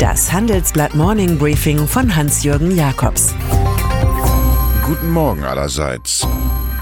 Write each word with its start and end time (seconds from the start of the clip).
Das 0.00 0.32
Handelsblatt 0.32 0.94
Morning 0.94 1.36
Briefing 1.36 1.86
von 1.86 2.16
Hans-Jürgen 2.16 2.74
Jakobs. 2.74 3.34
Guten 4.86 5.10
Morgen 5.10 5.44
allerseits. 5.44 6.26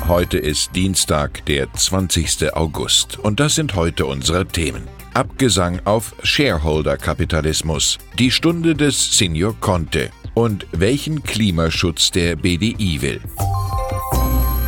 Heute 0.06 0.38
ist 0.38 0.76
Dienstag, 0.76 1.44
der 1.46 1.72
20. 1.72 2.54
August. 2.54 3.18
Und 3.18 3.40
das 3.40 3.56
sind 3.56 3.74
heute 3.74 4.06
unsere 4.06 4.46
Themen. 4.46 4.86
Abgesang 5.14 5.80
auf 5.84 6.14
Shareholder-Kapitalismus, 6.22 7.98
die 8.20 8.30
Stunde 8.30 8.76
des 8.76 9.18
Senior 9.18 9.58
Conte 9.58 10.10
und 10.34 10.68
welchen 10.70 11.24
Klimaschutz 11.24 12.12
der 12.12 12.36
BDI 12.36 13.02
will. 13.02 13.20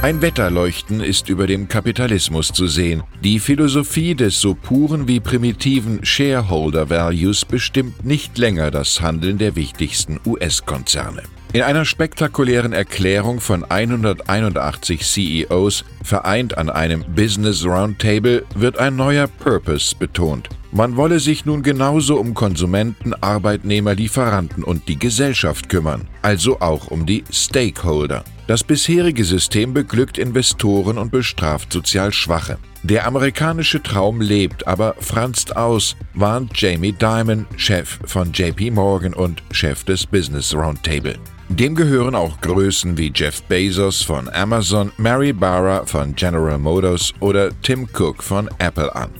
Ein 0.03 0.23
Wetterleuchten 0.23 1.03
ist 1.03 1.29
über 1.29 1.46
dem 1.46 1.69
Kapitalismus 1.69 2.48
zu 2.55 2.66
sehen. 2.69 3.03
Die 3.23 3.39
Philosophie 3.39 4.15
des 4.15 4.41
so 4.41 4.55
puren 4.55 5.07
wie 5.07 5.21
primitiven 5.21 6.03
Shareholder 6.07 6.89
Values 6.89 7.45
bestimmt 7.45 8.02
nicht 8.02 8.39
länger 8.39 8.70
das 8.70 9.02
Handeln 9.02 9.37
der 9.37 9.56
wichtigsten 9.56 10.19
US-Konzerne. 10.25 11.23
In 11.52 11.61
einer 11.61 11.84
spektakulären 11.84 12.73
Erklärung 12.73 13.41
von 13.41 13.62
181 13.62 15.02
CEOs, 15.02 15.84
vereint 16.03 16.56
an 16.56 16.70
einem 16.70 17.05
Business 17.14 17.67
Roundtable, 17.67 18.47
wird 18.55 18.78
ein 18.78 18.97
neuer 18.97 19.27
Purpose 19.27 19.95
betont. 19.95 20.48
Man 20.73 20.97
wolle 20.97 21.20
sich 21.20 21.45
nun 21.45 21.62
genauso 21.62 22.19
um 22.19 22.33
Konsumenten, 22.33 23.12
Arbeitnehmer, 23.12 23.95
Lieferanten 23.95 24.64
und 24.64 24.89
die 24.89 24.98
Gesellschaft 24.98 25.69
kümmern, 25.69 26.09
also 26.23 26.61
auch 26.61 26.91
um 26.91 27.05
die 27.05 27.23
Stakeholder. 27.30 28.25
Das 28.51 28.65
bisherige 28.65 29.25
System 29.25 29.73
beglückt 29.75 30.19
Investoren 30.19 30.99
und 30.99 31.13
bestraft 31.13 31.73
sozial 31.73 32.13
Schwache. 32.13 32.59
Der 32.83 33.07
amerikanische 33.07 33.81
Traum 33.81 34.21
lebt, 34.21 34.67
aber 34.67 34.97
franzt 34.99 35.55
aus, 35.55 35.95
warnt 36.15 36.61
Jamie 36.61 36.91
Dimon, 36.91 37.47
Chef 37.55 38.01
von 38.07 38.33
JP 38.33 38.73
Morgan 38.73 39.15
und 39.15 39.41
Chef 39.53 39.84
des 39.84 40.05
Business 40.05 40.53
Roundtable. 40.53 41.17
Dem 41.48 41.77
gehören 41.77 42.17
auch 42.17 42.41
Größen 42.41 42.98
wie 42.98 43.12
Jeff 43.15 43.41
Bezos 43.45 44.03
von 44.03 44.29
Amazon, 44.31 44.91
Mary 44.97 45.33
Barra 45.33 45.87
von 45.87 46.17
General 46.17 46.59
Motors 46.59 47.12
oder 47.20 47.51
Tim 47.62 47.89
Cook 47.97 48.20
von 48.20 48.51
Apple 48.59 48.92
an. 48.97 49.11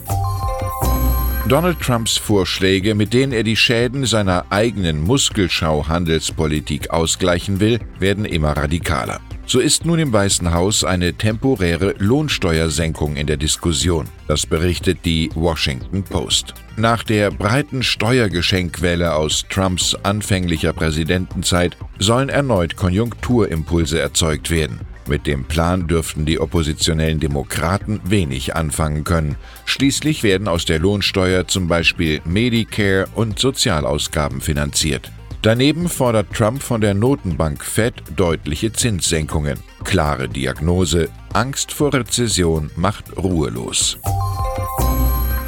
Donald 1.51 1.81
Trumps 1.81 2.17
Vorschläge, 2.17 2.95
mit 2.95 3.12
denen 3.12 3.33
er 3.33 3.43
die 3.43 3.56
Schäden 3.56 4.06
seiner 4.06 4.45
eigenen 4.51 5.03
Muskelschau-Handelspolitik 5.03 6.91
ausgleichen 6.91 7.59
will, 7.59 7.81
werden 7.98 8.25
immer 8.25 8.56
radikaler. 8.56 9.20
So 9.47 9.59
ist 9.59 9.84
nun 9.84 9.98
im 9.98 10.12
Weißen 10.12 10.55
Haus 10.55 10.84
eine 10.84 11.12
temporäre 11.12 11.97
Lohnsteuersenkung 11.98 13.17
in 13.17 13.27
der 13.27 13.37
Diskussion. 13.37 14.06
Das 14.28 14.47
berichtet 14.47 14.98
die 15.05 15.28
Washington 15.34 16.05
Post. 16.05 16.55
Nach 16.77 17.03
der 17.03 17.33
breiten 17.33 17.83
Steuergeschenkwelle 17.83 19.12
aus 19.12 19.45
Trumps 19.51 19.97
anfänglicher 20.05 20.73
Präsidentenzeit 20.73 21.77
sollen 21.98 22.28
erneut 22.28 22.77
Konjunkturimpulse 22.77 23.98
erzeugt 23.98 24.53
werden. 24.53 24.78
Mit 25.11 25.27
dem 25.27 25.42
Plan 25.42 25.89
dürften 25.89 26.25
die 26.25 26.39
oppositionellen 26.39 27.19
Demokraten 27.19 28.00
wenig 28.05 28.55
anfangen 28.55 29.03
können. 29.03 29.34
Schließlich 29.64 30.22
werden 30.22 30.47
aus 30.47 30.66
der 30.66 30.78
Lohnsteuer 30.78 31.48
zum 31.48 31.66
Beispiel 31.66 32.20
Medicare 32.25 33.08
und 33.16 33.41
Sozialausgaben 33.41 34.41
finanziert. 34.41 35.11
Daneben 35.42 35.88
fordert 35.88 36.33
Trump 36.33 36.62
von 36.62 36.81
der 36.81 36.94
Notenbank 36.94 37.64
Fed 37.64 37.94
deutliche 38.14 38.72
Zinssenkungen. 38.72 39.58
Klare 39.83 40.28
Diagnose, 40.28 41.08
Angst 41.33 41.72
vor 41.72 41.92
Rezession 41.92 42.70
macht 42.77 43.16
ruhelos. 43.16 43.98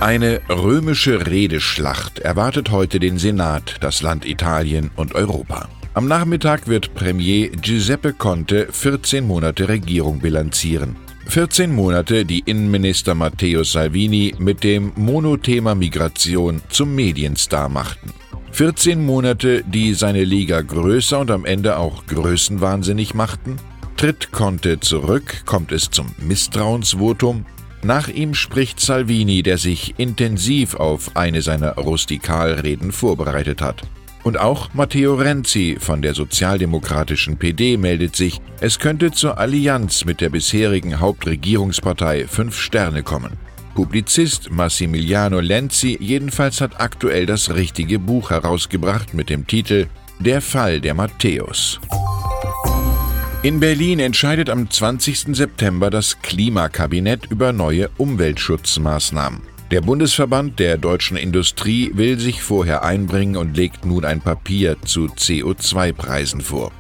Eine 0.00 0.40
römische 0.48 1.28
Redeschlacht 1.28 2.18
erwartet 2.18 2.72
heute 2.72 2.98
den 2.98 3.18
Senat, 3.18 3.76
das 3.80 4.02
Land 4.02 4.26
Italien 4.26 4.90
und 4.96 5.14
Europa. 5.14 5.68
Am 5.94 6.08
Nachmittag 6.08 6.68
wird 6.68 6.94
Premier 6.94 7.50
Giuseppe 7.50 8.14
Conte 8.14 8.66
14 8.70 9.26
Monate 9.26 9.68
Regierung 9.68 10.20
bilanzieren. 10.20 10.96
14 11.26 11.70
Monate, 11.70 12.24
die 12.24 12.38
Innenminister 12.46 13.14
Matteo 13.14 13.62
Salvini 13.62 14.34
mit 14.38 14.64
dem 14.64 14.92
Monothema 14.96 15.74
Migration 15.74 16.62
zum 16.70 16.94
Medienstar 16.94 17.68
machten. 17.68 18.10
14 18.52 19.04
Monate, 19.04 19.64
die 19.64 19.92
seine 19.92 20.24
Liga 20.24 20.62
größer 20.62 21.20
und 21.20 21.30
am 21.30 21.44
Ende 21.44 21.76
auch 21.76 22.06
größenwahnsinnig 22.06 23.12
machten? 23.12 23.56
Tritt 23.98 24.32
Conte 24.32 24.80
zurück, 24.80 25.42
kommt 25.44 25.72
es 25.72 25.90
zum 25.90 26.06
Misstrauensvotum? 26.16 27.44
Nach 27.82 28.08
ihm 28.08 28.32
spricht 28.32 28.80
Salvini, 28.80 29.42
der 29.42 29.58
sich 29.58 29.98
intensiv 29.98 30.74
auf 30.74 31.16
eine 31.16 31.42
seiner 31.42 31.74
Rustikalreden 31.74 32.92
vorbereitet 32.92 33.60
hat. 33.60 33.82
Und 34.22 34.38
auch 34.38 34.72
Matteo 34.72 35.14
Renzi 35.14 35.76
von 35.80 36.00
der 36.00 36.14
sozialdemokratischen 36.14 37.38
PD 37.38 37.76
meldet 37.76 38.14
sich, 38.14 38.40
es 38.60 38.78
könnte 38.78 39.10
zur 39.10 39.38
Allianz 39.38 40.04
mit 40.04 40.20
der 40.20 40.30
bisherigen 40.30 41.00
Hauptregierungspartei 41.00 42.26
Fünf 42.28 42.56
Sterne 42.56 43.02
kommen. 43.02 43.32
Publizist 43.74 44.50
Massimiliano 44.50 45.40
Lenzi 45.40 45.96
jedenfalls 46.00 46.60
hat 46.60 46.80
aktuell 46.80 47.26
das 47.26 47.54
richtige 47.54 47.98
Buch 47.98 48.30
herausgebracht 48.30 49.14
mit 49.14 49.28
dem 49.30 49.46
Titel 49.46 49.86
Der 50.20 50.40
Fall 50.40 50.80
der 50.80 50.94
Matthäus. 50.94 51.80
In 53.42 53.58
Berlin 53.58 53.98
entscheidet 53.98 54.50
am 54.50 54.70
20. 54.70 55.34
September 55.34 55.90
das 55.90 56.22
Klimakabinett 56.22 57.26
über 57.28 57.52
neue 57.52 57.90
Umweltschutzmaßnahmen. 57.96 59.51
Der 59.72 59.80
Bundesverband 59.80 60.58
der 60.58 60.76
deutschen 60.76 61.16
Industrie 61.16 61.92
will 61.94 62.18
sich 62.18 62.42
vorher 62.42 62.84
einbringen 62.84 63.38
und 63.38 63.56
legt 63.56 63.86
nun 63.86 64.04
ein 64.04 64.20
Papier 64.20 64.76
zu 64.82 65.06
CO2-Preisen 65.06 66.42
vor. 66.42 66.72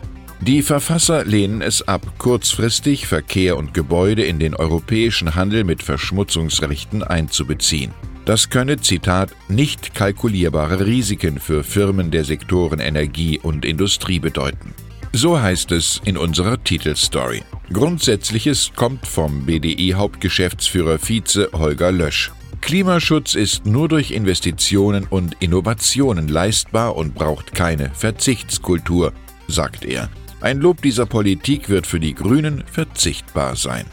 Die 0.42 0.60
Verfasser 0.60 1.24
lehnen 1.24 1.62
es 1.62 1.88
ab, 1.88 2.02
kurzfristig 2.18 3.06
Verkehr 3.06 3.56
und 3.56 3.72
Gebäude 3.72 4.24
in 4.24 4.38
den 4.38 4.54
europäischen 4.54 5.34
Handel 5.34 5.64
mit 5.64 5.82
Verschmutzungsrechten 5.82 7.02
einzubeziehen. 7.02 7.92
Das 8.26 8.50
könne, 8.50 8.76
Zitat, 8.76 9.30
nicht 9.48 9.94
kalkulierbare 9.94 10.84
Risiken 10.84 11.38
für 11.38 11.64
Firmen 11.64 12.10
der 12.10 12.24
Sektoren 12.24 12.78
Energie 12.78 13.40
und 13.42 13.64
Industrie 13.64 14.18
bedeuten. 14.18 14.74
So 15.14 15.40
heißt 15.40 15.72
es 15.72 16.02
in 16.04 16.18
unserer 16.18 16.62
Titelstory. 16.62 17.42
Grundsätzliches 17.72 18.70
kommt 18.76 19.06
vom 19.06 19.46
BDI-Hauptgeschäftsführer 19.46 20.98
Vize 20.98 21.48
Holger 21.54 21.90
Lösch. 21.90 22.30
Klimaschutz 22.62 23.34
ist 23.34 23.66
nur 23.66 23.88
durch 23.88 24.12
Investitionen 24.12 25.04
und 25.04 25.36
Innovationen 25.40 26.28
leistbar 26.28 26.96
und 26.96 27.14
braucht 27.14 27.54
keine 27.54 27.90
Verzichtskultur, 27.90 29.12
sagt 29.48 29.84
er. 29.84 30.08
Ein 30.40 30.58
Lob 30.58 30.80
dieser 30.80 31.04
Politik 31.04 31.68
wird 31.68 31.86
für 31.86 32.00
die 32.00 32.14
Grünen 32.14 32.64
verzichtbar 32.66 33.56
sein. 33.56 33.84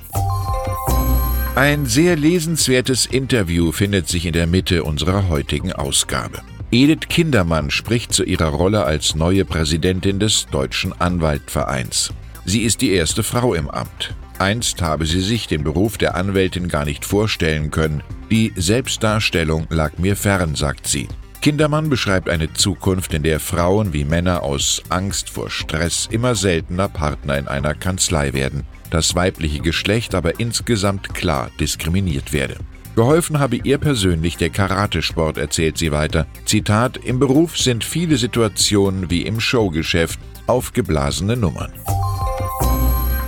Ein 1.56 1.88
sehr 1.88 2.16
lesenswertes 2.16 3.06
Interview 3.06 3.72
findet 3.72 4.08
sich 4.08 4.26
in 4.26 4.34
der 4.34 4.48
Mitte 4.48 4.84
unserer 4.84 5.28
heutigen 5.28 5.74
Ausgabe. 5.74 6.40
Edith 6.72 7.10
Kindermann 7.10 7.72
spricht 7.72 8.14
zu 8.14 8.24
ihrer 8.24 8.50
Rolle 8.50 8.86
als 8.86 9.16
neue 9.16 9.44
Präsidentin 9.44 10.20
des 10.20 10.46
Deutschen 10.46 10.94
Anwaltvereins. 10.94 12.14
Sie 12.46 12.62
ist 12.62 12.82
die 12.82 12.92
erste 12.92 13.24
Frau 13.24 13.56
im 13.56 13.70
Amt. 13.70 14.14
Einst 14.40 14.82
habe 14.82 15.06
sie 15.06 15.22
sich 15.22 15.48
den 15.48 15.64
Beruf 15.64 15.98
der 15.98 16.16
Anwältin 16.16 16.70
gar 16.70 16.86
nicht 16.86 17.04
vorstellen 17.04 17.72
können. 17.72 18.02
Die 18.32 18.54
Selbstdarstellung 18.56 19.68
lag 19.70 19.98
mir 19.98 20.16
fern, 20.16 20.56
sagt 20.56 20.88
sie. 20.88 21.08
Kindermann 21.42 21.90
beschreibt 21.90 22.30
eine 22.30 22.52
Zukunft, 22.54 23.14
in 23.14 23.24
der 23.24 23.40
Frauen 23.40 23.94
wie 23.94 24.04
Männer 24.04 24.44
aus 24.44 24.84
Angst 24.90 25.30
vor 25.30 25.50
Stress 25.50 26.08
immer 26.12 26.36
seltener 26.36 26.90
Partner 26.90 27.38
in 27.38 27.48
einer 27.48 27.76
Kanzlei 27.76 28.34
werden, 28.34 28.64
das 28.90 29.16
weibliche 29.16 29.60
Geschlecht 29.60 30.16
aber 30.16 30.40
insgesamt 30.40 31.14
klar 31.14 31.50
diskriminiert 31.60 32.34
werde. 32.34 32.58
Geholfen 32.96 33.40
habe 33.40 33.56
ihr 33.56 33.78
persönlich 33.78 34.36
der 34.36 34.50
Karatesport, 34.50 35.38
erzählt 35.38 35.78
sie 35.78 35.94
weiter. 35.94 36.28
Zitat: 36.44 36.98
Im 36.98 37.20
Beruf 37.20 37.58
sind 37.58 37.86
viele 37.86 38.18
Situationen 38.18 39.10
wie 39.10 39.22
im 39.22 39.40
Showgeschäft 39.40 40.20
aufgeblasene 40.48 41.38
Nummern. 41.38 41.72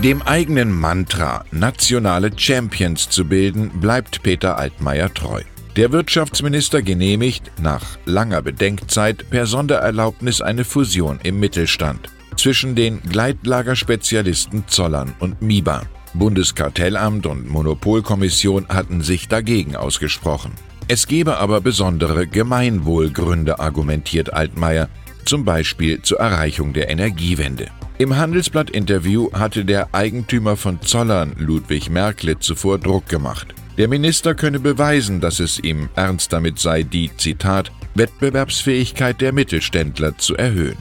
Dem 0.04 0.24
eigenen 0.24 0.72
Mantra, 0.72 1.46
nationale 1.52 2.32
Champions 2.36 3.08
zu 3.08 3.24
bilden, 3.24 3.70
bleibt 3.70 4.24
Peter 4.24 4.58
Altmaier 4.58 5.14
treu. 5.14 5.44
Der 5.76 5.92
Wirtschaftsminister 5.92 6.82
genehmigt 6.82 7.52
nach 7.62 8.00
langer 8.06 8.42
Bedenkzeit 8.42 9.30
per 9.30 9.46
Sondererlaubnis 9.46 10.42
eine 10.42 10.64
Fusion 10.64 11.20
im 11.22 11.40
Mittelstand 11.40 12.10
zwischen 12.36 12.74
den 12.74 13.00
Gleitlagerspezialisten 13.04 14.64
Zollern 14.66 15.14
und 15.20 15.40
MIBA. 15.44 15.84
Bundeskartellamt 16.16 17.28
und 17.28 17.48
Monopolkommission 17.48 18.70
hatten 18.70 19.02
sich 19.02 19.28
dagegen 19.28 19.76
ausgesprochen. 19.76 20.54
Es 20.88 21.06
gebe 21.06 21.38
aber 21.38 21.62
besondere 21.62 22.26
Gemeinwohlgründe, 22.26 23.60
argumentiert 23.60 24.34
Altmaier, 24.34 24.90
zum 25.26 25.46
Beispiel 25.46 26.02
zur 26.02 26.18
Erreichung 26.18 26.74
der 26.74 26.90
Energiewende. 26.90 27.68
Im 28.02 28.18
Handelsblatt-Interview 28.18 29.32
hatte 29.32 29.64
der 29.64 29.94
Eigentümer 29.94 30.58
von 30.58 30.82
Zollern, 30.82 31.36
Ludwig 31.38 31.92
Merkle, 31.92 32.40
zuvor 32.40 32.80
Druck 32.80 33.08
gemacht. 33.08 33.54
Der 33.78 33.88
Minister 33.88 34.34
könne 34.34 34.60
beweisen, 34.60 35.22
dass 35.22 35.40
es 35.40 35.60
ihm 35.60 35.88
ernst 35.94 36.34
damit 36.34 36.58
sei, 36.58 36.82
die, 36.82 37.12
Zitat, 37.18 37.72
Wettbewerbsfähigkeit 37.94 39.22
der 39.22 39.34
Mittelständler 39.34 40.18
zu 40.18 40.36
erhöhen. 40.36 40.78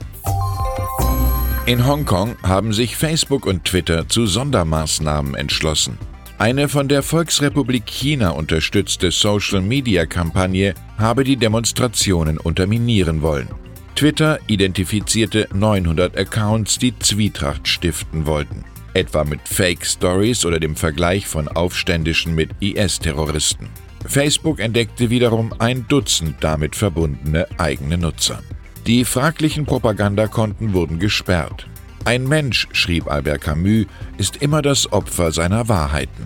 In 1.66 1.86
Hongkong 1.86 2.36
haben 2.42 2.72
sich 2.72 2.96
Facebook 2.96 3.44
und 3.44 3.66
Twitter 3.66 4.08
zu 4.08 4.24
Sondermaßnahmen 4.26 5.34
entschlossen. 5.34 5.98
Eine 6.38 6.70
von 6.70 6.88
der 6.88 7.02
Volksrepublik 7.02 7.84
China 7.84 8.30
unterstützte 8.30 9.10
Social-Media-Kampagne 9.10 10.72
habe 10.96 11.24
die 11.24 11.36
Demonstrationen 11.36 12.38
unterminieren 12.38 13.20
wollen. 13.20 13.48
Twitter 13.94 14.38
identifizierte 14.46 15.48
900 15.52 16.16
Accounts, 16.16 16.78
die 16.78 16.98
Zwietracht 16.98 17.68
stiften 17.68 18.26
wollten, 18.26 18.64
etwa 18.94 19.24
mit 19.24 19.40
Fake 19.46 19.84
Stories 19.84 20.44
oder 20.46 20.58
dem 20.58 20.76
Vergleich 20.76 21.26
von 21.26 21.48
Aufständischen 21.48 22.34
mit 22.34 22.50
IS-Terroristen. 22.60 23.68
Facebook 24.06 24.58
entdeckte 24.60 25.10
wiederum 25.10 25.52
ein 25.58 25.86
Dutzend 25.88 26.36
damit 26.40 26.74
verbundene 26.74 27.46
eigene 27.58 27.98
Nutzer. 27.98 28.42
Die 28.86 29.04
fraglichen 29.04 29.66
Propagandakonten 29.66 30.72
wurden 30.72 30.98
gesperrt. 30.98 31.66
Ein 32.04 32.26
Mensch, 32.26 32.66
schrieb 32.72 33.08
Albert 33.10 33.42
Camus, 33.42 33.86
ist 34.16 34.36
immer 34.36 34.62
das 34.62 34.90
Opfer 34.90 35.32
seiner 35.32 35.68
Wahrheiten. 35.68 36.24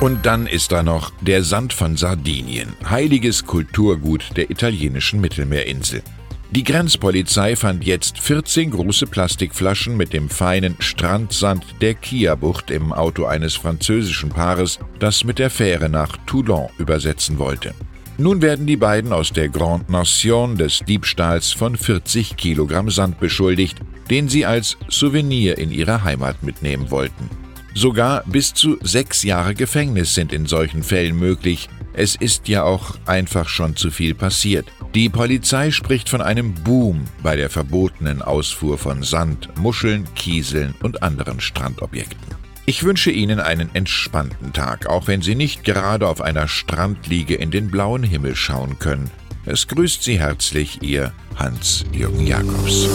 Und 0.00 0.24
dann 0.24 0.46
ist 0.46 0.72
da 0.72 0.82
noch 0.82 1.12
der 1.20 1.42
Sand 1.42 1.74
von 1.74 1.98
Sardinien, 1.98 2.72
heiliges 2.88 3.44
Kulturgut 3.44 4.34
der 4.34 4.50
italienischen 4.50 5.20
Mittelmeerinsel. 5.20 6.02
Die 6.52 6.64
Grenzpolizei 6.64 7.54
fand 7.54 7.84
jetzt 7.84 8.18
14 8.18 8.70
große 8.70 9.06
Plastikflaschen 9.06 9.98
mit 9.98 10.14
dem 10.14 10.30
feinen 10.30 10.74
Strandsand 10.78 11.66
der 11.82 11.94
Kia-Bucht 11.94 12.70
im 12.70 12.94
Auto 12.94 13.26
eines 13.26 13.56
französischen 13.56 14.30
Paares, 14.30 14.78
das 14.98 15.22
mit 15.22 15.38
der 15.38 15.50
Fähre 15.50 15.90
nach 15.90 16.16
Toulon 16.26 16.70
übersetzen 16.78 17.38
wollte. 17.38 17.74
Nun 18.16 18.40
werden 18.40 18.66
die 18.66 18.78
beiden 18.78 19.12
aus 19.12 19.32
der 19.32 19.50
Grande 19.50 19.92
Nation 19.92 20.56
des 20.56 20.80
Diebstahls 20.80 21.52
von 21.52 21.76
40 21.76 22.38
Kilogramm 22.38 22.90
Sand 22.90 23.20
beschuldigt, 23.20 23.78
den 24.08 24.30
sie 24.30 24.46
als 24.46 24.78
Souvenir 24.88 25.58
in 25.58 25.70
ihre 25.70 26.04
Heimat 26.04 26.42
mitnehmen 26.42 26.90
wollten. 26.90 27.28
Sogar 27.74 28.24
bis 28.26 28.52
zu 28.52 28.78
sechs 28.82 29.22
Jahre 29.22 29.54
Gefängnis 29.54 30.14
sind 30.14 30.32
in 30.32 30.46
solchen 30.46 30.82
Fällen 30.82 31.18
möglich. 31.18 31.68
Es 31.92 32.16
ist 32.16 32.48
ja 32.48 32.62
auch 32.62 32.96
einfach 33.06 33.48
schon 33.48 33.76
zu 33.76 33.90
viel 33.90 34.14
passiert. 34.14 34.66
Die 34.94 35.08
Polizei 35.08 35.70
spricht 35.70 36.08
von 36.08 36.20
einem 36.20 36.54
Boom 36.54 37.04
bei 37.22 37.36
der 37.36 37.50
verbotenen 37.50 38.22
Ausfuhr 38.22 38.78
von 38.78 39.02
Sand, 39.02 39.56
Muscheln, 39.58 40.06
Kieseln 40.14 40.74
und 40.82 41.02
anderen 41.02 41.40
Strandobjekten. 41.40 42.18
Ich 42.66 42.84
wünsche 42.84 43.10
Ihnen 43.10 43.40
einen 43.40 43.74
entspannten 43.74 44.52
Tag, 44.52 44.86
auch 44.86 45.06
wenn 45.08 45.22
Sie 45.22 45.34
nicht 45.34 45.64
gerade 45.64 46.06
auf 46.06 46.20
einer 46.20 46.46
Strandliege 46.46 47.34
in 47.34 47.50
den 47.50 47.70
blauen 47.70 48.02
Himmel 48.02 48.36
schauen 48.36 48.78
können. 48.78 49.10
Es 49.46 49.66
grüßt 49.66 50.02
Sie 50.02 50.20
herzlich 50.20 50.82
Ihr 50.82 51.12
Hans-Jürgen 51.36 52.26
Jakobs. 52.26 52.88